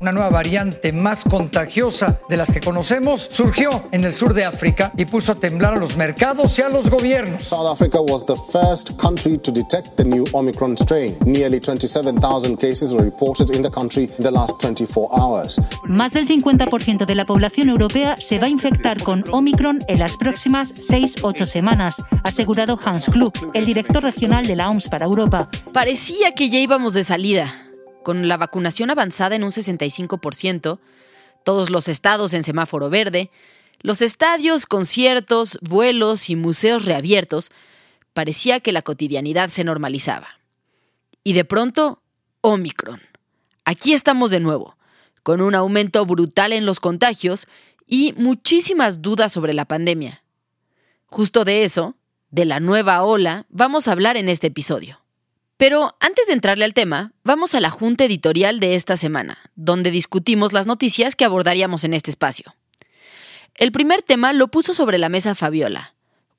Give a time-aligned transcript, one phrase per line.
[0.00, 4.90] Una nueva variante más contagiosa de las que conocemos surgió en el sur de África
[4.96, 7.44] y puso a temblar a los mercados y a los gobiernos.
[7.44, 11.18] South Africa was the first country to detect the new Omicron strain.
[11.26, 15.60] Nearly 27,000 cases were reported in the country in the last 24 hours.
[15.84, 20.16] Más del 50% de la población europea se va a infectar con Omicron en las
[20.16, 25.50] próximas 6-8 semanas, asegurado Hans Klug, el director regional de la OMS para Europa.
[25.74, 27.69] Parecía que ya íbamos de salida.
[28.02, 30.78] Con la vacunación avanzada en un 65%,
[31.44, 33.30] todos los estados en semáforo verde,
[33.80, 37.50] los estadios, conciertos, vuelos y museos reabiertos,
[38.12, 40.28] parecía que la cotidianidad se normalizaba.
[41.24, 42.02] Y de pronto,
[42.40, 43.00] Omicron.
[43.64, 44.76] Aquí estamos de nuevo,
[45.22, 47.46] con un aumento brutal en los contagios
[47.86, 50.22] y muchísimas dudas sobre la pandemia.
[51.06, 51.96] Justo de eso,
[52.30, 55.00] de la nueva ola, vamos a hablar en este episodio.
[55.60, 59.90] Pero antes de entrarle al tema, vamos a la junta editorial de esta semana, donde
[59.90, 62.54] discutimos las noticias que abordaríamos en este espacio.
[63.58, 65.92] El primer tema lo puso sobre la mesa Fabiola,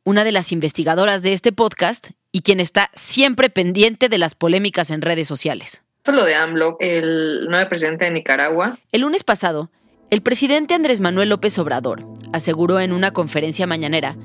[0.04, 4.90] una de las investigadoras de este podcast y quien está siempre pendiente de las polémicas
[4.90, 5.84] en redes sociales.
[6.12, 8.80] Lo de AMLO, el nuevo presidente de Nicaragua.
[8.92, 9.70] El lunes pasado,
[10.10, 14.18] el presidente Andrés Manuel López Obrador aseguró en una conferencia mañanera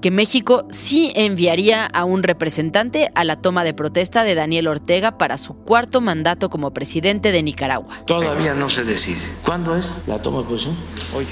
[0.00, 5.18] que México sí enviaría a un representante a la toma de protesta de Daniel Ortega
[5.18, 8.02] para su cuarto mandato como presidente de Nicaragua.
[8.06, 9.20] Todavía no se decide.
[9.44, 10.76] ¿Cuándo es la toma de posición?
[11.14, 11.26] Hoy.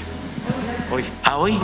[0.91, 1.03] Hoy.
[1.23, 1.59] ¿Ah, hoy?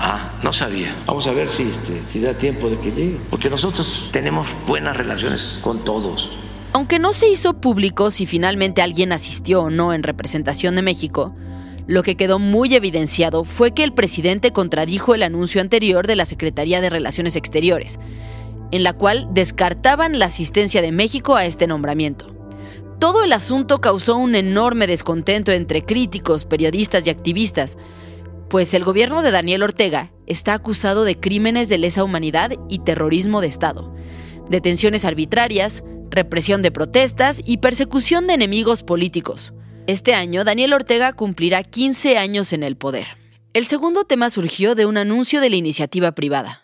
[0.00, 0.94] Ah, no sabía.
[1.06, 3.20] Vamos a ver si, este, si da tiempo de que llegue.
[3.30, 6.30] Porque nosotros tenemos buenas relaciones con todos.
[6.72, 11.34] Aunque no se hizo público si finalmente alguien asistió o no en representación de México,
[11.92, 16.24] lo que quedó muy evidenciado fue que el presidente contradijo el anuncio anterior de la
[16.24, 18.00] Secretaría de Relaciones Exteriores,
[18.70, 22.34] en la cual descartaban la asistencia de México a este nombramiento.
[22.98, 27.76] Todo el asunto causó un enorme descontento entre críticos, periodistas y activistas,
[28.48, 33.42] pues el gobierno de Daniel Ortega está acusado de crímenes de lesa humanidad y terrorismo
[33.42, 33.94] de Estado,
[34.48, 39.52] detenciones arbitrarias, represión de protestas y persecución de enemigos políticos.
[39.92, 43.08] Este año, Daniel Ortega cumplirá 15 años en el poder.
[43.52, 46.62] El segundo tema surgió de un anuncio de la iniciativa privada.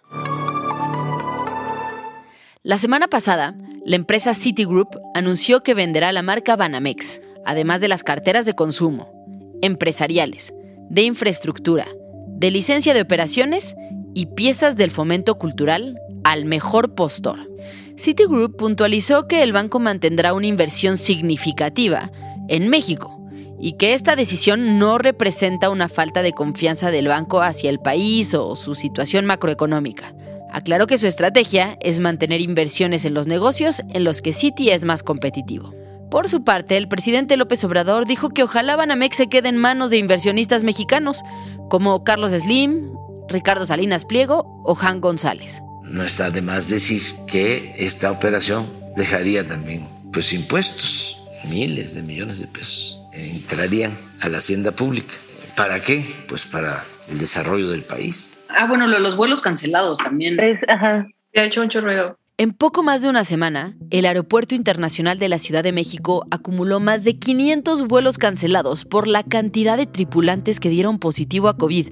[2.62, 8.02] La semana pasada, la empresa Citigroup anunció que venderá la marca Banamex, además de las
[8.02, 9.12] carteras de consumo,
[9.60, 10.54] empresariales,
[10.88, 11.86] de infraestructura,
[12.28, 13.76] de licencia de operaciones
[14.14, 17.46] y piezas del fomento cultural al mejor postor.
[17.94, 22.10] Citigroup puntualizó que el banco mantendrá una inversión significativa
[22.48, 23.17] en México
[23.60, 28.34] y que esta decisión no representa una falta de confianza del banco hacia el país
[28.34, 30.14] o su situación macroeconómica.
[30.50, 34.84] Aclaró que su estrategia es mantener inversiones en los negocios en los que Citi es
[34.84, 35.74] más competitivo.
[36.10, 39.90] Por su parte, el presidente López Obrador dijo que ojalá Banamex se quede en manos
[39.90, 41.22] de inversionistas mexicanos,
[41.68, 42.92] como Carlos Slim,
[43.28, 45.60] Ricardo Salinas Pliego o Jan González.
[45.84, 48.66] No está de más decir que esta operación
[48.96, 55.14] dejaría también pues impuestos, miles de millones de pesos entrarían a la hacienda pública.
[55.56, 56.14] ¿Para qué?
[56.28, 58.38] Pues para el desarrollo del país.
[58.48, 60.38] Ah, bueno, los vuelos cancelados también.
[60.68, 61.06] ajá.
[61.36, 62.18] ha hecho mucho ruido.
[62.40, 66.78] En poco más de una semana, el Aeropuerto Internacional de la Ciudad de México acumuló
[66.78, 71.88] más de 500 vuelos cancelados por la cantidad de tripulantes que dieron positivo a COVID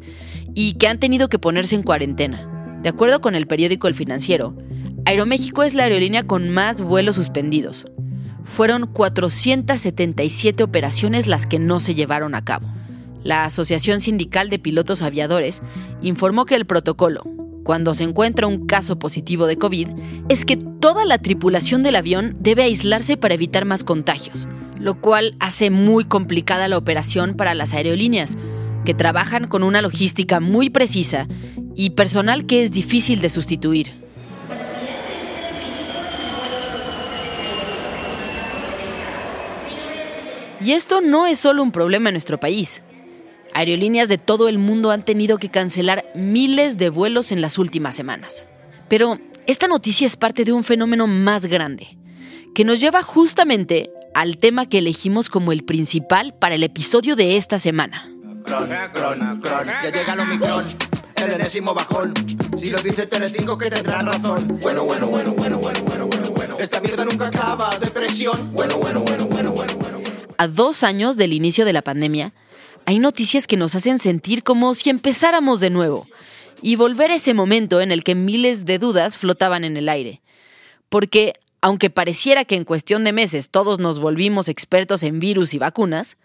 [0.55, 2.79] y que han tenido que ponerse en cuarentena.
[2.81, 4.57] De acuerdo con el periódico El Financiero,
[5.05, 7.87] Aeroméxico es la aerolínea con más vuelos suspendidos.
[8.47, 12.67] Fueron 477 operaciones las que no se llevaron a cabo.
[13.23, 15.63] La Asociación Sindical de Pilotos Aviadores
[16.01, 17.25] informó que el protocolo,
[17.65, 19.89] cuando se encuentra un caso positivo de COVID
[20.29, 24.47] es que toda la tripulación del avión debe aislarse para evitar más contagios,
[24.79, 28.37] lo cual hace muy complicada la operación para las aerolíneas,
[28.85, 31.27] que trabajan con una logística muy precisa
[31.75, 34.06] y personal que es difícil de sustituir.
[40.67, 42.83] Y esto no es solo un problema en nuestro país.
[43.55, 47.95] Aerolíneas de todo el mundo han tenido que cancelar miles de vuelos en las últimas
[47.95, 48.49] semanas.
[48.89, 51.97] Pero esta noticia es parte de un fenómeno más grande,
[52.53, 57.37] que nos lleva justamente al tema que elegimos como el principal para el episodio de
[57.37, 58.11] esta semana.
[64.59, 64.85] Bueno.
[64.85, 65.59] Bueno, bueno, bueno, bueno,
[68.81, 69.26] bueno, bueno.
[70.39, 72.33] A dos años del inicio de la pandemia,
[72.85, 76.07] hay noticias que nos hacen sentir como si empezáramos de nuevo
[76.63, 80.23] y volver a ese momento en el que miles de dudas flotaban en el aire.
[80.89, 85.59] Porque, aunque pareciera que en cuestión de meses todos nos volvimos expertos en virus y
[85.59, 86.17] vacunas,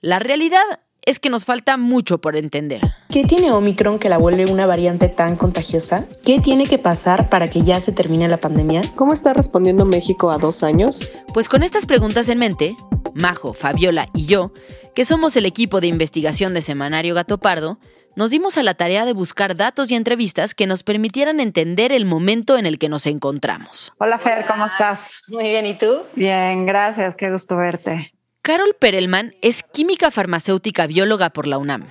[0.00, 0.64] la realidad
[1.06, 2.80] es que nos falta mucho por entender.
[3.08, 6.06] ¿Qué tiene Omicron que la vuelve una variante tan contagiosa?
[6.24, 8.82] ¿Qué tiene que pasar para que ya se termine la pandemia?
[8.96, 11.10] ¿Cómo está respondiendo México a dos años?
[11.32, 12.76] Pues con estas preguntas en mente,
[13.14, 14.52] Majo, Fabiola y yo
[14.94, 17.78] que somos el equipo de investigación de Semanario Gato Pardo,
[18.16, 22.06] nos dimos a la tarea de buscar datos y entrevistas que nos permitieran entender el
[22.06, 23.92] momento en el que nos encontramos.
[23.98, 25.22] Hola Fer, ¿cómo estás?
[25.28, 25.98] Muy bien, ¿y tú?
[26.16, 28.15] Bien, gracias, qué gusto verte.
[28.46, 31.90] Carol Perelman es química farmacéutica bióloga por la UNAM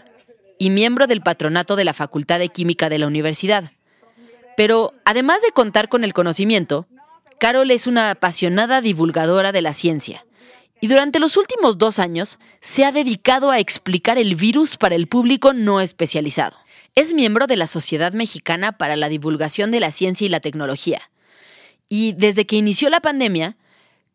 [0.57, 3.73] y miembro del patronato de la Facultad de Química de la universidad.
[4.55, 6.87] Pero además de contar con el conocimiento,
[7.41, 10.25] Carol es una apasionada divulgadora de la ciencia
[10.79, 15.07] y durante los últimos dos años se ha dedicado a explicar el virus para el
[15.07, 16.55] público no especializado.
[16.95, 21.01] Es miembro de la Sociedad Mexicana para la Divulgación de la Ciencia y la Tecnología.
[21.89, 23.57] Y desde que inició la pandemia,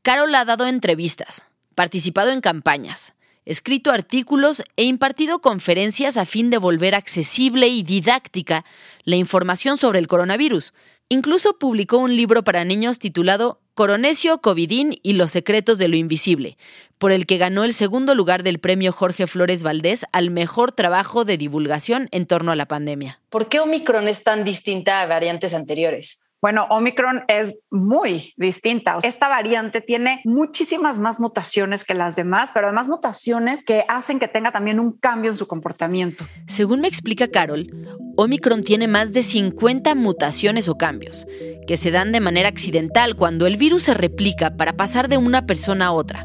[0.01, 1.45] Carol ha dado entrevistas,
[1.81, 3.15] participado en campañas,
[3.47, 8.67] escrito artículos e impartido conferencias a fin de volver accesible y didáctica
[9.05, 10.75] la información sobre el coronavirus.
[11.09, 16.59] Incluso publicó un libro para niños titulado Coronesio, Covidín y los secretos de lo invisible,
[16.99, 21.25] por el que ganó el segundo lugar del premio Jorge Flores Valdés al mejor trabajo
[21.25, 23.23] de divulgación en torno a la pandemia.
[23.31, 26.30] ¿Por qué Omicron es tan distinta a variantes anteriores?
[26.43, 28.97] Bueno, Omicron es muy distinta.
[29.03, 34.27] Esta variante tiene muchísimas más mutaciones que las demás, pero además mutaciones que hacen que
[34.27, 36.25] tenga también un cambio en su comportamiento.
[36.47, 37.71] Según me explica Carol,
[38.17, 41.27] Omicron tiene más de 50 mutaciones o cambios,
[41.67, 45.45] que se dan de manera accidental cuando el virus se replica para pasar de una
[45.45, 46.25] persona a otra.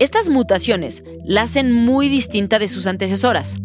[0.00, 3.56] Estas mutaciones la hacen muy distinta de sus antecesoras.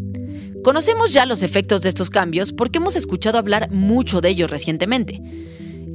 [0.64, 5.22] Conocemos ya los efectos de estos cambios porque hemos escuchado hablar mucho de ellos recientemente.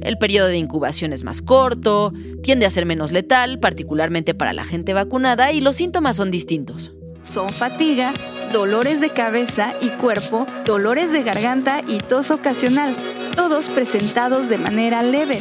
[0.01, 4.63] El periodo de incubación es más corto, tiende a ser menos letal, particularmente para la
[4.63, 6.93] gente vacunada, y los síntomas son distintos.
[7.23, 8.13] Son fatiga,
[8.51, 12.95] dolores de cabeza y cuerpo, dolores de garganta y tos ocasional,
[13.35, 15.39] todos presentados de manera leve.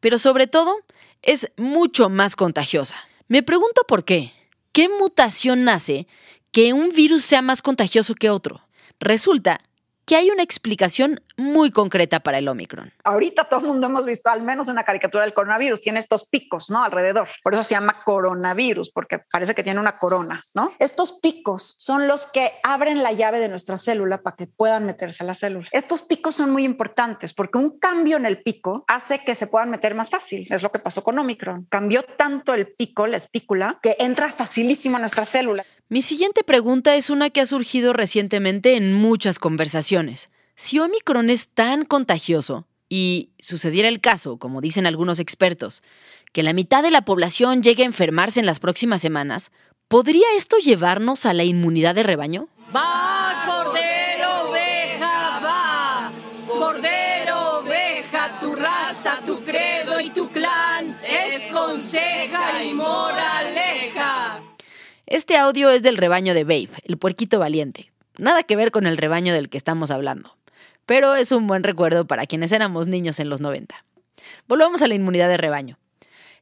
[0.00, 0.74] Pero sobre todo,
[1.22, 2.94] es mucho más contagiosa.
[3.26, 4.32] Me pregunto por qué.
[4.72, 6.06] ¿Qué mutación nace
[6.50, 8.60] que un virus sea más contagioso que otro.
[9.00, 9.60] Resulta
[10.08, 12.90] que hay una explicación muy concreta para el Omicron.
[13.04, 16.70] Ahorita todo el mundo hemos visto al menos una caricatura del coronavirus, tiene estos picos,
[16.70, 16.82] ¿no?
[16.82, 17.28] Alrededor.
[17.44, 20.72] Por eso se llama coronavirus, porque parece que tiene una corona, ¿no?
[20.78, 25.24] Estos picos son los que abren la llave de nuestra célula para que puedan meterse
[25.24, 25.68] a la célula.
[25.72, 29.68] Estos picos son muy importantes porque un cambio en el pico hace que se puedan
[29.68, 30.46] meter más fácil.
[30.48, 31.66] Es lo que pasó con Omicron.
[31.70, 35.66] Cambió tanto el pico, la espícula, que entra facilísimo a nuestra célula.
[35.90, 40.28] Mi siguiente pregunta es una que ha surgido recientemente en muchas conversaciones.
[40.54, 45.82] Si Omicron es tan contagioso y sucediera el caso, como dicen algunos expertos,
[46.34, 49.50] que la mitad de la población llegue a enfermarse en las próximas semanas,
[49.88, 52.48] ¿podría esto llevarnos a la inmunidad de rebaño?
[52.76, 56.12] Va, cordero, oveja, va.
[56.46, 60.27] Cordero, oveja, tu raza, tu credo y tu
[65.10, 67.90] Este audio es del rebaño de Babe, el puerquito valiente.
[68.18, 70.36] Nada que ver con el rebaño del que estamos hablando.
[70.84, 73.74] Pero es un buen recuerdo para quienes éramos niños en los 90.
[74.48, 75.78] Volvamos a la inmunidad de rebaño.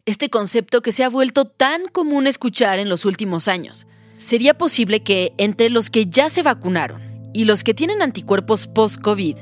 [0.05, 3.87] Este concepto que se ha vuelto tan común escuchar en los últimos años.
[4.19, 7.01] ¿Sería posible que entre los que ya se vacunaron
[7.33, 9.37] y los que tienen anticuerpos post-COVID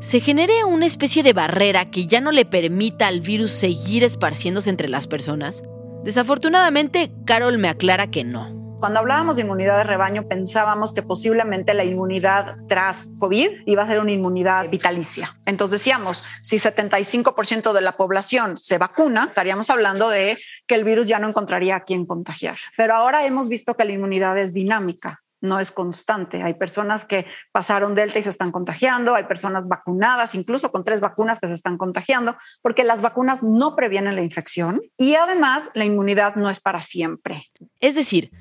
[0.00, 4.70] se genere una especie de barrera que ya no le permita al virus seguir esparciéndose
[4.70, 5.62] entre las personas?
[6.04, 8.76] Desafortunadamente, Carol me aclara que no.
[8.78, 13.86] Cuando hablábamos de inmunidad de rebaño, pensábamos que posiblemente la inmunidad tras COVID iba a
[13.86, 15.38] ser una inmunidad vitalicia.
[15.46, 21.08] Entonces decíamos, si 75% de la población se vacuna, estaríamos hablando de que el virus
[21.08, 22.58] ya no encontraría a quién contagiar.
[22.76, 26.42] Pero ahora hemos visto que la inmunidad es dinámica no es constante.
[26.42, 31.00] Hay personas que pasaron Delta y se están contagiando, hay personas vacunadas, incluso con tres
[31.00, 35.84] vacunas que se están contagiando, porque las vacunas no previenen la infección y además la
[35.84, 37.44] inmunidad no es para siempre.
[37.80, 38.32] Es decir,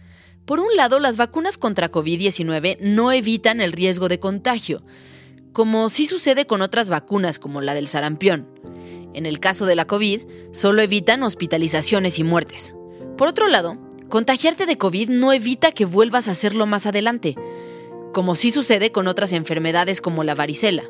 [0.46, 4.84] por un lado, las vacunas contra COVID-19 no evitan el riesgo de contagio,
[5.54, 8.48] como sí sucede con otras vacunas como la del sarampión.
[9.14, 12.76] En el caso de la COVID, solo evitan hospitalizaciones y muertes.
[13.18, 13.78] Por otro lado,
[14.14, 17.34] Contagiarte de COVID no evita que vuelvas a hacerlo más adelante,
[18.14, 20.84] como sí sucede con otras enfermedades como la varicela.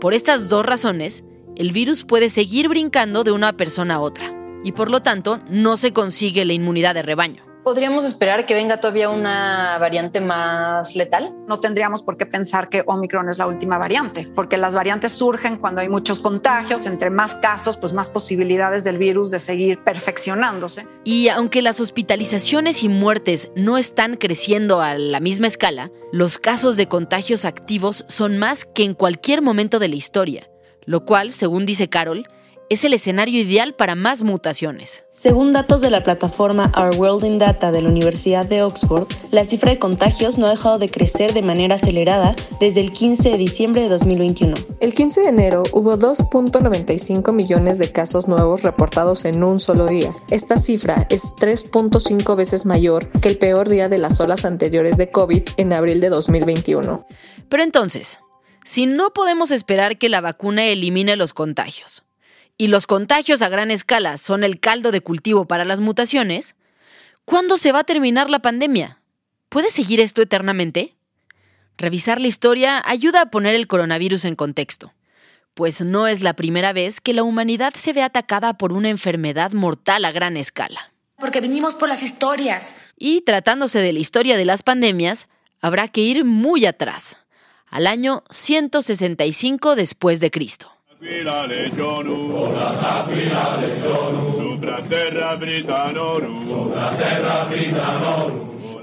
[0.00, 1.24] Por estas dos razones,
[1.56, 4.32] el virus puede seguir brincando de una persona a otra,
[4.62, 7.47] y por lo tanto no se consigue la inmunidad de rebaño.
[7.64, 11.34] ¿Podríamos esperar que venga todavía una variante más letal?
[11.46, 15.58] No tendríamos por qué pensar que Omicron es la última variante, porque las variantes surgen
[15.58, 20.86] cuando hay muchos contagios, entre más casos, pues más posibilidades del virus de seguir perfeccionándose.
[21.04, 26.76] Y aunque las hospitalizaciones y muertes no están creciendo a la misma escala, los casos
[26.76, 30.48] de contagios activos son más que en cualquier momento de la historia,
[30.84, 32.26] lo cual, según dice Carol,
[32.70, 35.04] es el escenario ideal para más mutaciones.
[35.10, 39.44] Según datos de la plataforma Our World in Data de la Universidad de Oxford, la
[39.44, 43.38] cifra de contagios no ha dejado de crecer de manera acelerada desde el 15 de
[43.38, 44.54] diciembre de 2021.
[44.80, 50.14] El 15 de enero hubo 2.95 millones de casos nuevos reportados en un solo día.
[50.30, 55.10] Esta cifra es 3.5 veces mayor que el peor día de las olas anteriores de
[55.10, 57.06] COVID en abril de 2021.
[57.48, 58.20] Pero entonces,
[58.64, 62.04] si no podemos esperar que la vacuna elimine los contagios,
[62.58, 66.56] y los contagios a gran escala son el caldo de cultivo para las mutaciones,
[67.24, 69.00] ¿cuándo se va a terminar la pandemia?
[69.48, 70.96] ¿Puede seguir esto eternamente?
[71.78, 74.92] Revisar la historia ayuda a poner el coronavirus en contexto,
[75.54, 79.52] pues no es la primera vez que la humanidad se ve atacada por una enfermedad
[79.52, 80.92] mortal a gran escala.
[81.16, 82.74] Porque venimos por las historias.
[82.96, 85.28] Y tratándose de la historia de las pandemias,
[85.60, 87.18] habrá que ir muy atrás,
[87.66, 90.77] al año 165 después de Cristo.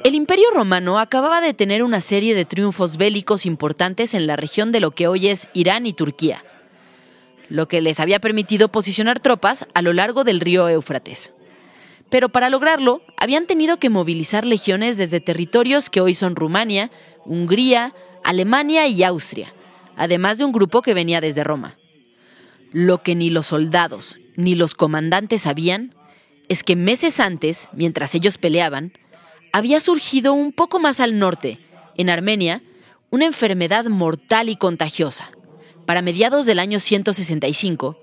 [0.05, 4.71] El Imperio Romano acababa de tener una serie de triunfos bélicos importantes en la región
[4.71, 6.45] de lo que hoy es Irán y Turquía,
[7.49, 11.33] lo que les había permitido posicionar tropas a lo largo del río Éufrates.
[12.09, 16.91] Pero para lograrlo, habían tenido que movilizar legiones desde territorios que hoy son Rumania,
[17.25, 17.93] Hungría,
[18.23, 19.53] Alemania y Austria,
[19.97, 21.75] además de un grupo que venía desde Roma.
[22.77, 25.95] Lo que ni los soldados ni los comandantes sabían
[26.49, 28.91] es que meses antes, mientras ellos peleaban,
[29.53, 31.65] había surgido un poco más al norte,
[31.95, 32.61] en Armenia,
[33.11, 35.31] una enfermedad mortal y contagiosa.
[35.85, 37.97] Para mediados del año 165,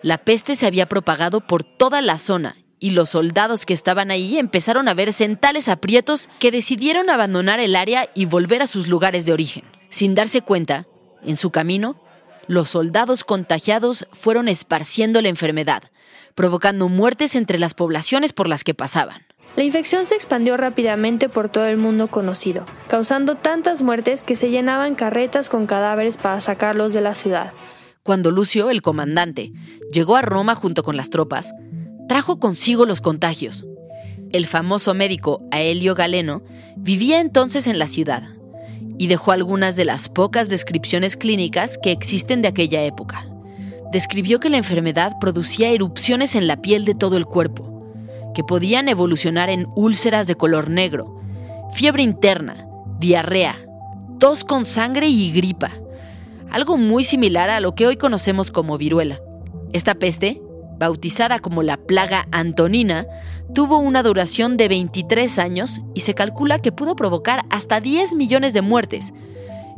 [0.00, 4.38] la peste se había propagado por toda la zona y los soldados que estaban ahí
[4.38, 8.88] empezaron a verse en tales aprietos que decidieron abandonar el área y volver a sus
[8.88, 9.64] lugares de origen.
[9.90, 10.86] Sin darse cuenta,
[11.22, 12.00] en su camino,
[12.46, 15.84] los soldados contagiados fueron esparciendo la enfermedad,
[16.34, 19.22] provocando muertes entre las poblaciones por las que pasaban.
[19.56, 24.50] La infección se expandió rápidamente por todo el mundo conocido, causando tantas muertes que se
[24.50, 27.52] llenaban carretas con cadáveres para sacarlos de la ciudad.
[28.02, 29.52] Cuando Lucio, el comandante,
[29.92, 31.52] llegó a Roma junto con las tropas,
[32.08, 33.64] trajo consigo los contagios.
[34.32, 36.42] El famoso médico Aelio Galeno
[36.76, 38.33] vivía entonces en la ciudad
[38.98, 43.26] y dejó algunas de las pocas descripciones clínicas que existen de aquella época.
[43.92, 47.84] Describió que la enfermedad producía erupciones en la piel de todo el cuerpo,
[48.34, 51.20] que podían evolucionar en úlceras de color negro,
[51.72, 52.66] fiebre interna,
[52.98, 53.56] diarrea,
[54.18, 55.70] tos con sangre y gripa,
[56.50, 59.20] algo muy similar a lo que hoy conocemos como viruela.
[59.72, 60.40] Esta peste
[60.78, 63.06] bautizada como la plaga antonina,
[63.54, 68.52] tuvo una duración de 23 años y se calcula que pudo provocar hasta 10 millones
[68.52, 69.12] de muertes,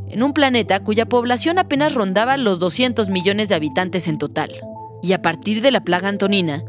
[0.09, 4.53] en un planeta cuya población apenas rondaba los 200 millones de habitantes en total.
[5.03, 6.65] Y a partir de la plaga antonina,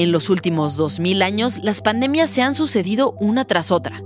[0.00, 4.00] En los últimos 2000 años, las pandemias se han sucedido una tras otra.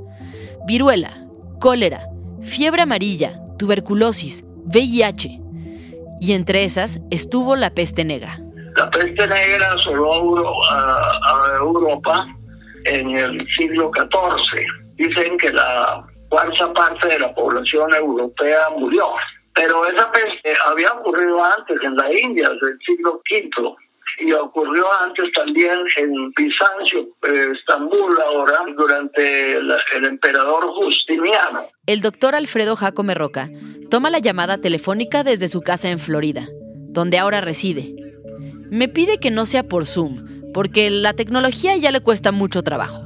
[0.67, 1.27] Viruela,
[1.61, 2.09] cólera,
[2.41, 5.43] fiebre amarilla, tuberculosis, VIH.
[6.19, 8.43] Y entre esas estuvo la peste negra.
[8.77, 12.27] La peste negra asoló a, Europa
[12.85, 14.67] en el siglo XIV.
[14.97, 19.09] Dicen que la cuarta parte de la población europea murió.
[19.55, 23.77] Pero esa peste había ocurrido antes en la India, desde el siglo V
[24.19, 31.69] y ocurrió antes también en Bizancio, eh, Estambul ahora, durante el, emperador Justiniano.
[31.87, 33.49] El doctor Alfredo Jacome Roca
[33.91, 36.47] toma la llamada telefónica desde su casa en Florida,
[36.91, 37.95] donde ahora reside.
[38.73, 40.25] Me pide que no sea por Zoom,
[40.55, 43.03] porque la tecnología ya le cuesta mucho trabajo.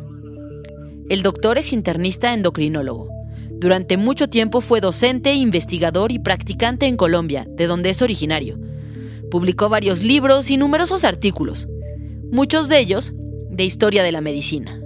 [1.09, 3.09] El doctor es internista endocrinólogo.
[3.51, 8.61] Durante mucho tiempo fue docente, investigador y practicante en Colombia, de donde es originario
[9.29, 11.67] Publicó varios libros y numerosos artículos,
[12.31, 13.13] muchos de ellos
[13.51, 14.81] de historia de la medicina.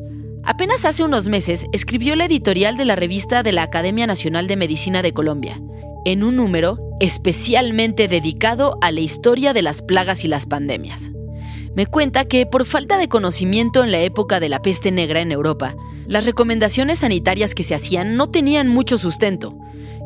[0.44, 4.56] Apenas hace unos meses escribió la editorial de la revista de la Academia Nacional de
[4.56, 5.60] Medicina de Colombia,
[6.06, 11.10] en un número especialmente dedicado a la historia de las plagas y las pandemias.
[11.74, 15.32] Me cuenta que por falta de conocimiento en la época de la peste negra en
[15.32, 15.74] Europa,
[16.06, 19.56] las recomendaciones sanitarias que se hacían no tenían mucho sustento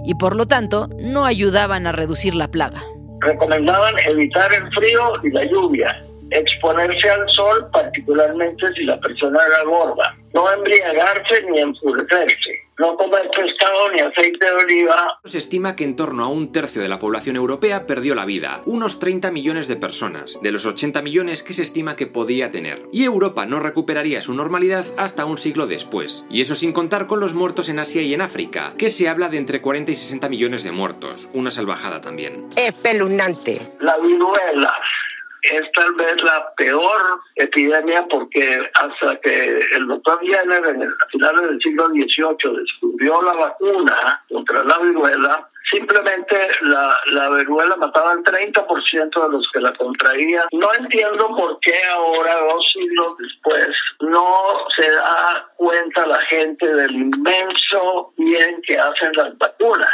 [0.07, 2.85] y por lo tanto no ayudaban a reducir la plaga
[3.25, 9.65] recomendaban evitar el frío y la lluvia, exponerse al sol, particularmente si la persona era
[9.65, 15.19] gorda, no embriagarse ni enfurecerse, no comer pescado ni aceite de oliva.
[15.25, 18.61] Se estima que en torno a un tercio de la población europea perdió la vida,
[18.67, 22.83] unos 30 millones de personas, de los 80 millones que se estima que podía tener.
[22.93, 26.27] Y Europa no recuperaría su normalidad hasta un siglo después.
[26.29, 29.29] Y eso sin contar con los muertos en Asia y en África, que se habla
[29.29, 32.49] de entre 40 y 60 millones de muertos, una salvajada también.
[32.57, 33.61] Espeluznante.
[33.79, 34.75] La viruela
[35.53, 41.07] es tal vez la peor epidemia porque hasta que el doctor Jenner en el, a
[41.11, 48.13] finales del siglo XVIII descubrió la vacuna contra la viruela, simplemente la, la viruela mataba
[48.13, 50.47] al 30% de los que la contraían.
[50.53, 53.69] No entiendo por qué ahora, dos siglos después,
[54.01, 59.91] no se da cuenta la gente del inmenso bien que hacen las vacunas.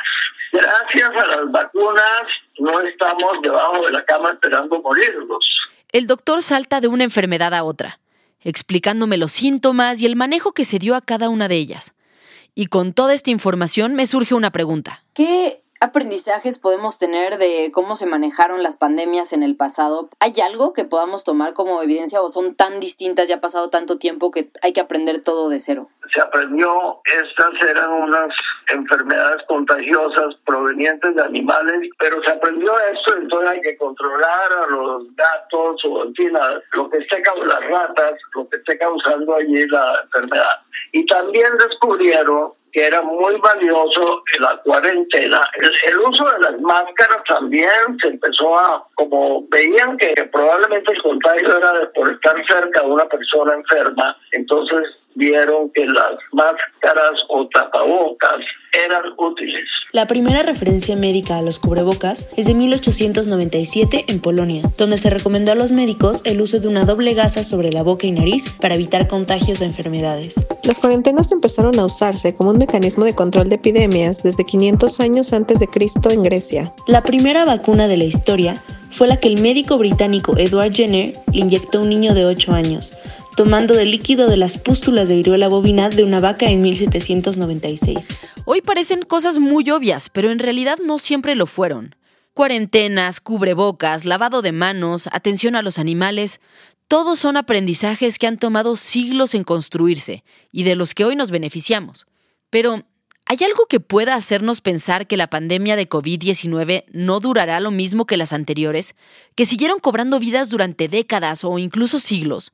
[0.52, 2.22] Gracias a las vacunas
[2.60, 5.44] no estamos debajo de la cama esperando morirnos.
[5.92, 8.00] El doctor salta de una enfermedad a otra,
[8.42, 11.94] explicándome los síntomas y el manejo que se dio a cada una de ellas.
[12.54, 15.04] Y con toda esta información me surge una pregunta.
[15.14, 20.10] ¿Qué aprendizajes podemos tener de cómo se manejaron las pandemias en el pasado?
[20.20, 23.98] ¿Hay algo que podamos tomar como evidencia o son tan distintas, ya ha pasado tanto
[23.98, 25.88] tiempo que hay que aprender todo de cero?
[26.12, 28.28] Se aprendió, estas eran unas
[28.68, 35.04] enfermedades contagiosas provenientes de animales, pero se aprendió esto, entonces hay que controlar a los
[35.16, 36.32] gatos o en fin,
[36.72, 40.60] lo que esté causando las ratas, lo que esté causando allí la enfermedad.
[40.92, 45.40] Y también descubrieron que era muy valioso la cuarentena.
[45.86, 47.68] El, uso de las máscaras también
[48.00, 53.06] se empezó a, como veían que probablemente el contagio era por estar cerca de una
[53.06, 58.40] persona enferma, entonces vieron que las máscaras o tapabocas
[58.86, 59.68] eran útiles.
[59.92, 65.52] La primera referencia médica a los cubrebocas es de 1897 en Polonia, donde se recomendó
[65.52, 68.76] a los médicos el uso de una doble gasa sobre la boca y nariz para
[68.76, 70.34] evitar contagios de enfermedades.
[70.64, 75.32] Las cuarentenas empezaron a usarse como un mecanismo de control de epidemias desde 500 años
[75.34, 76.72] antes de Cristo en Grecia.
[76.86, 81.40] La primera vacuna de la historia fue la que el médico británico Edward Jenner le
[81.40, 82.96] inyectó a un niño de 8 años,
[83.36, 87.98] tomando de líquido de las pústulas de viruela bovina de una vaca en 1796.
[88.44, 91.94] Hoy parecen cosas muy obvias, pero en realidad no siempre lo fueron.
[92.34, 96.40] Cuarentenas, cubrebocas, lavado de manos, atención a los animales,
[96.88, 101.30] todos son aprendizajes que han tomado siglos en construirse y de los que hoy nos
[101.30, 102.06] beneficiamos.
[102.50, 102.84] Pero,
[103.26, 108.06] ¿hay algo que pueda hacernos pensar que la pandemia de COVID-19 no durará lo mismo
[108.06, 108.96] que las anteriores,
[109.36, 112.52] que siguieron cobrando vidas durante décadas o incluso siglos?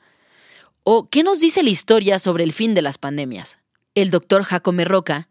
[0.89, 3.59] ¿O qué nos dice la historia sobre el fin de las pandemias?
[3.97, 5.27] El doctor Jacome Roca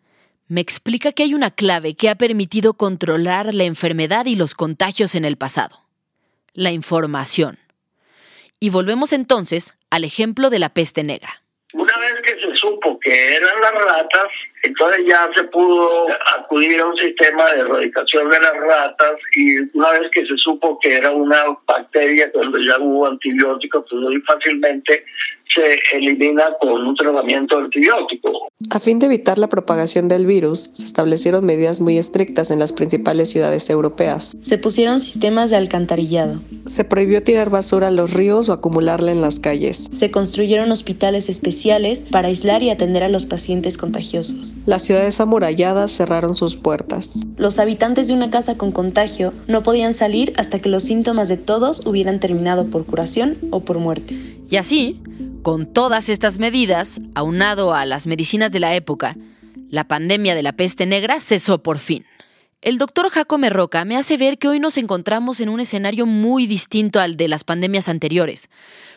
[0.49, 5.15] me explica que hay una clave que ha permitido controlar la enfermedad y los contagios
[5.15, 5.79] en el pasado.
[6.51, 7.57] La información.
[8.59, 11.41] Y volvemos entonces al ejemplo de la peste negra.
[11.73, 14.27] Una vez que se supo que eran las ratas,
[14.61, 19.91] entonces ya se pudo acudir a un sistema de erradicación de las ratas y una
[19.91, 25.05] vez que se supo que era una bacteria, cuando ya hubo antibióticos, pues muy fácilmente
[25.55, 28.29] se elimina con un tratamiento antibiótico.
[28.71, 32.73] A fin de evitar la propagación del virus, se establecieron medidas muy estrictas en las
[32.73, 34.35] principales ciudades europeas.
[34.41, 36.41] Se pusieron sistemas de alcantarillado.
[36.65, 39.87] Se prohibió tirar basura a los ríos o acumularla en las calles.
[39.91, 44.55] Se construyeron hospitales especiales para aislar y atender a los pacientes contagiosos.
[44.65, 47.25] Las ciudades amuralladas cerraron sus puertas.
[47.37, 51.37] Los habitantes de una casa con contagio no podían salir hasta que los síntomas de
[51.37, 54.15] todos hubieran terminado por curación o por muerte.
[54.49, 54.99] Y así,
[55.45, 59.15] con todas estas medidas, aunado a las medicinas de la época,
[59.69, 62.03] la pandemia de la peste negra cesó por fin.
[62.63, 66.47] El doctor Jacome Roca me hace ver que hoy nos encontramos en un escenario muy
[66.47, 68.49] distinto al de las pandemias anteriores,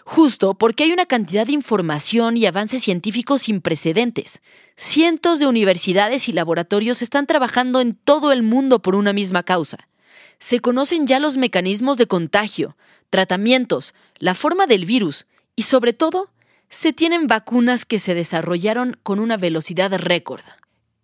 [0.07, 4.41] justo porque hay una cantidad de información y avances científicos sin precedentes.
[4.75, 9.87] Cientos de universidades y laboratorios están trabajando en todo el mundo por una misma causa.
[10.39, 12.75] Se conocen ya los mecanismos de contagio,
[13.11, 16.31] tratamientos, la forma del virus y sobre todo
[16.71, 20.43] se tienen vacunas que se desarrollaron con una velocidad récord.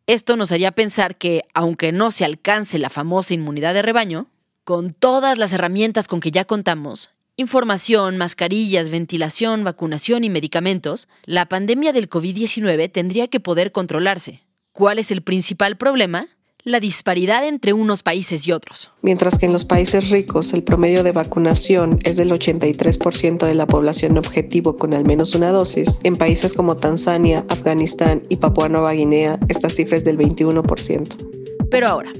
[0.07, 4.29] Esto nos haría pensar que, aunque no se alcance la famosa inmunidad de rebaño,
[4.65, 11.47] con todas las herramientas con que ya contamos, información, mascarillas, ventilación, vacunación y medicamentos, la
[11.47, 14.43] pandemia del COVID-19 tendría que poder controlarse.
[14.73, 16.29] ¿Cuál es el principal problema?
[16.65, 18.91] La disparidad entre unos países y otros.
[19.03, 23.67] Mientras que en los países ricos el promedio de vacunación es del 83% de la
[23.67, 28.93] población objetivo con al menos una dosis, en países como Tanzania, Afganistán y Papua Nueva
[28.93, 31.69] Guinea esta cifra es del 21%.
[31.71, 32.13] Pero ahora,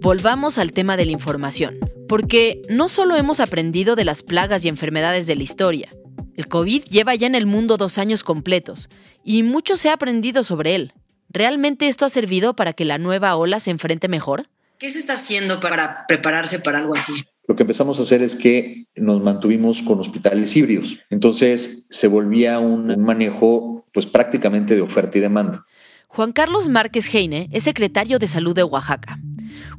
[0.00, 4.68] volvamos al tema de la información, porque no solo hemos aprendido de las plagas y
[4.68, 5.90] enfermedades de la historia,
[6.34, 8.90] el COVID lleva ya en el mundo dos años completos
[9.24, 10.92] y mucho se ha aprendido sobre él.
[11.36, 14.48] ¿Realmente esto ha servido para que la nueva ola se enfrente mejor?
[14.78, 17.12] ¿Qué se está haciendo para prepararse para algo así?
[17.46, 20.98] Lo que empezamos a hacer es que nos mantuvimos con hospitales híbridos.
[21.10, 25.66] Entonces se volvía un manejo pues prácticamente de oferta y demanda.
[26.06, 29.18] Juan Carlos Márquez Heine es secretario de Salud de Oaxaca,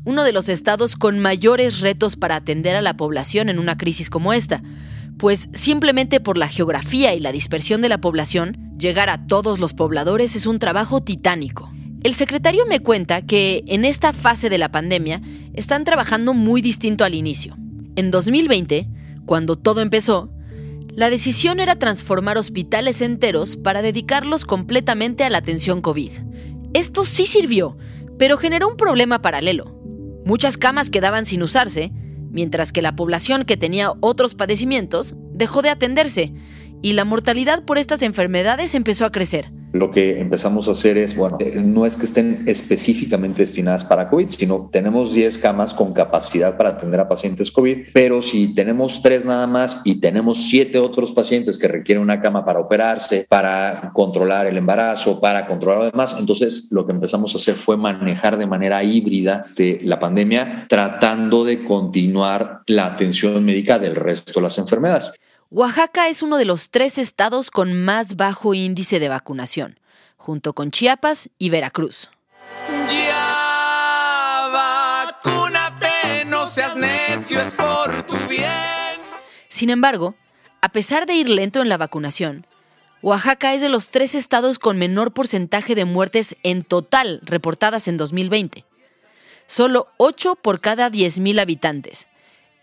[0.06, 4.12] uno de los estados con mayores retos para atender a la población en una crisis
[4.12, 4.62] como esta
[5.17, 9.74] pues simplemente por la geografía y la dispersión de la población, llegar a todos los
[9.74, 11.72] pobladores es un trabajo titánico.
[12.04, 15.22] El secretario me cuenta que en esta fase de la pandemia
[15.54, 17.58] están trabajando muy distinto al inicio.
[17.96, 18.88] En 2020,
[19.26, 20.30] cuando todo empezó,
[20.90, 26.12] la decisión era transformar hospitales enteros para dedicarlos completamente a la atención COVID.
[26.74, 27.78] Esto sí sirvió,
[28.18, 29.80] pero generó un problema paralelo.
[30.26, 31.92] Muchas camas quedaban sin usarse
[32.32, 36.34] mientras que la población que tenía otros padecimientos dejó de atenderse
[36.82, 39.52] y la mortalidad por estas enfermedades empezó a crecer.
[39.74, 44.10] Lo que empezamos a hacer es, bueno, eh, no es que estén específicamente destinadas para
[44.10, 49.02] COVID, sino tenemos 10 camas con capacidad para atender a pacientes COVID, pero si tenemos
[49.02, 53.92] tres nada más y tenemos siete otros pacientes que requieren una cama para operarse, para
[53.94, 58.38] controlar el embarazo, para controlar lo demás, entonces lo que empezamos a hacer fue manejar
[58.38, 64.44] de manera híbrida de la pandemia, tratando de continuar la atención médica del resto de
[64.44, 65.12] las enfermedades.
[65.50, 69.80] Oaxaca es uno de los tres estados con más bajo índice de vacunación,
[70.18, 72.10] junto con Chiapas y Veracruz.
[76.28, 78.50] no seas necio, es por tu bien.
[79.48, 80.16] Sin embargo,
[80.62, 82.46] a pesar de ir lento en la vacunación,
[83.02, 87.96] Oaxaca es de los tres estados con menor porcentaje de muertes en total reportadas en
[87.96, 88.66] 2020.
[89.46, 92.08] Solo 8 por cada 10.000 habitantes,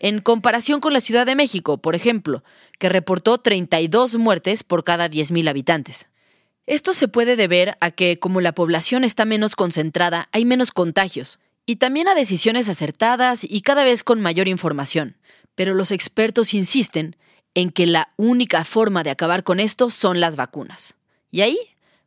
[0.05, 2.43] en comparación con la Ciudad de México, por ejemplo,
[2.77, 6.09] que reportó 32 muertes por cada 10.000 habitantes.
[6.67, 11.39] Esto se puede deber a que, como la población está menos concentrada, hay menos contagios,
[11.65, 15.17] y también a decisiones acertadas y cada vez con mayor información.
[15.55, 17.15] Pero los expertos insisten
[17.55, 20.93] en que la única forma de acabar con esto son las vacunas.
[21.31, 21.57] Y ahí,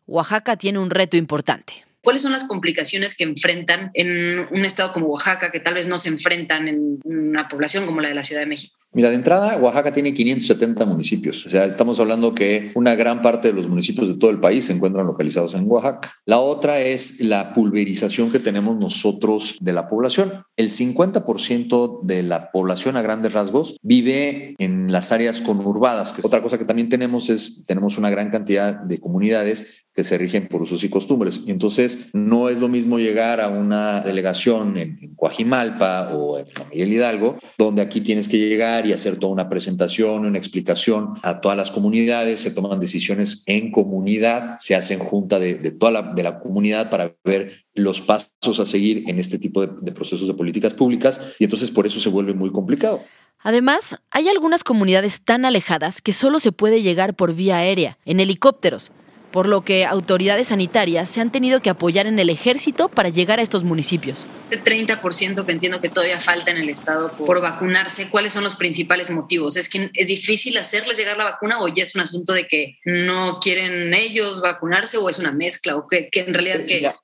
[0.06, 1.87] Oaxaca tiene un reto importante.
[2.08, 5.98] ¿Cuáles son las complicaciones que enfrentan en un estado como Oaxaca que tal vez no
[5.98, 8.78] se enfrentan en una población como la de la Ciudad de México?
[8.94, 11.44] Mira, de entrada, Oaxaca tiene 570 municipios.
[11.44, 14.64] O sea, estamos hablando que una gran parte de los municipios de todo el país
[14.64, 16.14] se encuentran localizados en Oaxaca.
[16.24, 20.42] La otra es la pulverización que tenemos nosotros de la población.
[20.56, 26.14] El 50% de la población a grandes rasgos vive en las áreas conurbadas.
[26.14, 30.16] Que otra cosa que también tenemos es, tenemos una gran cantidad de comunidades que se
[30.16, 31.40] rigen por usos y costumbres.
[31.44, 36.46] Y entonces no es lo mismo llegar a una delegación en, en Coajimalpa o en
[36.70, 41.40] Miguel Hidalgo, donde aquí tienes que llegar y hacer toda una presentación, una explicación a
[41.40, 46.22] todas las comunidades, se toman decisiones en comunidad, se hacen junta de, toda la, de
[46.22, 50.34] la comunidad para ver los pasos a seguir en este tipo de, de procesos de
[50.34, 53.02] políticas públicas y entonces por eso se vuelve muy complicado.
[53.40, 58.18] Además, hay algunas comunidades tan alejadas que solo se puede llegar por vía aérea, en
[58.18, 58.90] helicópteros,
[59.30, 63.38] por lo que autoridades sanitarias se han tenido que apoyar en el ejército para llegar
[63.38, 64.26] a estos municipios.
[64.50, 68.54] Este 30% que entiendo que todavía falta en el estado por vacunarse, ¿cuáles son los
[68.54, 69.56] principales motivos?
[69.56, 72.78] ¿Es que es difícil hacerles llegar la vacuna o ya es un asunto de que
[72.84, 76.94] no quieren ellos vacunarse o es una mezcla o que, en realidad qué es?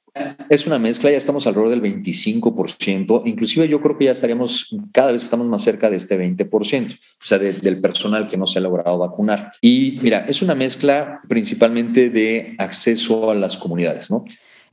[0.49, 5.11] Es una mezcla, ya estamos alrededor del 25%, inclusive yo creo que ya estaríamos, cada
[5.11, 8.63] vez estamos más cerca de este 20%, o sea, del personal que no se ha
[8.63, 9.53] logrado vacunar.
[9.61, 14.25] Y mira, es una mezcla principalmente de acceso a las comunidades, ¿no?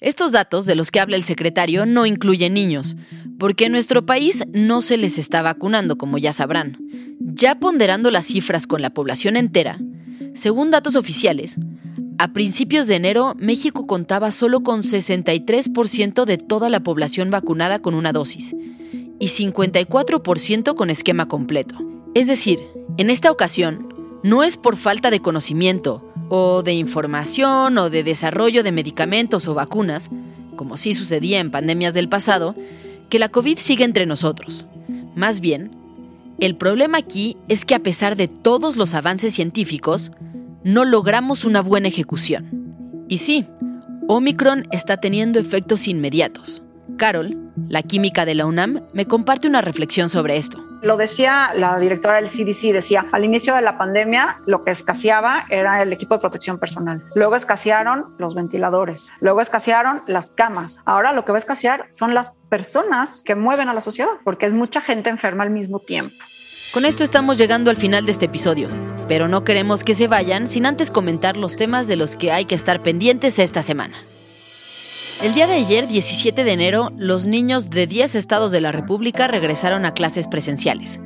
[0.02, 2.96] Estos datos de los que habla el secretario no incluyen niños,
[3.38, 6.80] porque en nuestro país no se les está vacunando, como ya sabrán.
[7.20, 9.80] Ya ponderando las cifras con la población entera,
[10.34, 11.58] según datos oficiales,
[12.18, 17.94] a principios de enero, México contaba solo con 63% de toda la población vacunada con
[17.94, 18.56] una dosis
[19.20, 21.76] y 54% con esquema completo.
[22.16, 22.60] Es decir,
[22.98, 28.64] en esta ocasión, no es por falta de conocimiento o de información o de desarrollo
[28.64, 30.10] de medicamentos o vacunas,
[30.56, 32.56] como sí sucedía en pandemias del pasado,
[33.10, 34.66] que la COVID sigue entre nosotros.
[35.14, 35.72] Más bien,
[36.40, 40.14] el problema aquí es que a pesar de todos los avances científicos,
[40.64, 43.06] no logramos una buena ejecución.
[43.10, 43.46] Y sí,
[44.08, 46.64] Omicron está teniendo efectos inmediatos.
[46.96, 50.64] Carol, la química de la UNAM, me comparte una reflexión sobre esto.
[50.82, 55.46] Lo decía la directora del CDC, decía, al inicio de la pandemia lo que escaseaba
[55.50, 57.04] era el equipo de protección personal.
[57.16, 59.14] Luego escasearon los ventiladores.
[59.20, 60.82] Luego escasearon las camas.
[60.86, 64.48] Ahora lo que va a escasear son las personas que mueven a la sociedad, porque
[64.48, 66.16] es mucha gente enferma al mismo tiempo.
[66.74, 68.68] Con esto estamos llegando al final de este episodio,
[69.08, 72.46] pero no queremos que se vayan sin antes comentar los temas de los que hay
[72.46, 73.98] que estar pendientes esta semana.
[75.20, 79.28] El día de ayer, 17 de enero, los niños de 10 estados de la República
[79.28, 81.00] regresaron a clases presenciales.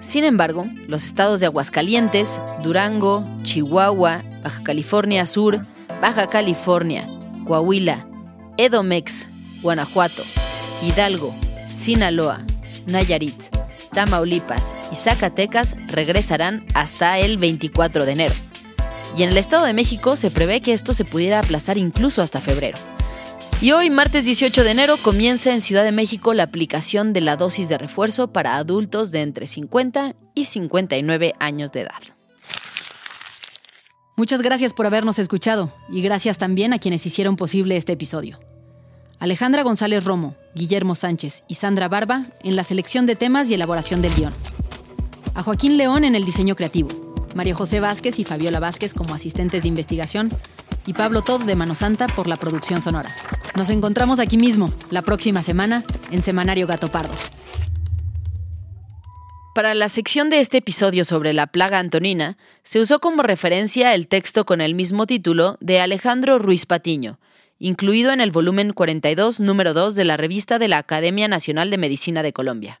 [0.00, 5.60] Sin embargo, los estados de Aguascalientes, Durango, Chihuahua, Baja California Sur,
[6.02, 7.06] Baja California,
[7.46, 8.06] Coahuila,
[8.56, 9.28] Edomex,
[9.62, 10.22] Guanajuato,
[10.82, 11.34] Hidalgo,
[11.70, 12.44] Sinaloa,
[12.86, 13.40] Nayarit,
[13.92, 18.34] Tamaulipas y Zacatecas regresarán hasta el 24 de enero.
[19.16, 22.40] Y en el Estado de México se prevé que esto se pudiera aplazar incluso hasta
[22.40, 22.78] febrero.
[23.64, 27.36] Y hoy, martes 18 de enero, comienza en Ciudad de México la aplicación de la
[27.36, 32.02] dosis de refuerzo para adultos de entre 50 y 59 años de edad.
[34.18, 38.38] Muchas gracias por habernos escuchado y gracias también a quienes hicieron posible este episodio.
[39.18, 44.02] Alejandra González Romo, Guillermo Sánchez y Sandra Barba en la selección de temas y elaboración
[44.02, 44.34] del guion.
[45.34, 47.03] A Joaquín León en el diseño creativo.
[47.34, 50.30] María José Vázquez y Fabiola Vázquez como asistentes de investigación
[50.86, 53.14] y Pablo Todd de Mano Santa por la producción sonora.
[53.56, 57.14] Nos encontramos aquí mismo, la próxima semana, en Semanario Gato Pardo.
[59.54, 64.08] Para la sección de este episodio sobre la plaga antonina, se usó como referencia el
[64.08, 67.20] texto con el mismo título de Alejandro Ruiz Patiño,
[67.60, 71.78] incluido en el volumen 42, número 2 de la revista de la Academia Nacional de
[71.78, 72.80] Medicina de Colombia.